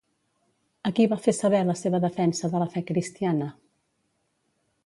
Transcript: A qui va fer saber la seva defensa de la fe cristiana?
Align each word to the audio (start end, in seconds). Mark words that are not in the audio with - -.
A 0.89 0.91
qui 0.99 1.05
va 1.11 1.17
fer 1.25 1.33
saber 1.41 1.59
la 1.67 1.77
seva 1.83 2.01
defensa 2.07 2.51
de 2.55 2.65
la 2.65 2.69
fe 2.77 2.85
cristiana? 2.89 3.51